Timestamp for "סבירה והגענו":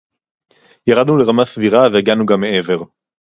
1.45-2.25